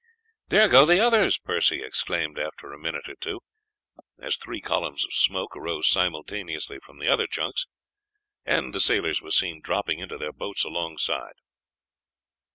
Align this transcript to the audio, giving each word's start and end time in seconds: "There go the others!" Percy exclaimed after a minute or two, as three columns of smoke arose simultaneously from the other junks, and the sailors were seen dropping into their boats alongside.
"There 0.47 0.67
go 0.67 0.83
the 0.83 0.99
others!" 0.99 1.37
Percy 1.37 1.83
exclaimed 1.83 2.39
after 2.39 2.73
a 2.73 2.79
minute 2.79 3.07
or 3.07 3.13
two, 3.17 3.41
as 4.19 4.35
three 4.35 4.59
columns 4.59 5.05
of 5.05 5.13
smoke 5.13 5.55
arose 5.55 5.87
simultaneously 5.89 6.79
from 6.79 6.97
the 6.97 7.07
other 7.07 7.27
junks, 7.27 7.67
and 8.43 8.73
the 8.73 8.79
sailors 8.79 9.21
were 9.21 9.29
seen 9.29 9.61
dropping 9.63 9.99
into 9.99 10.17
their 10.17 10.33
boats 10.33 10.63
alongside. 10.63 11.35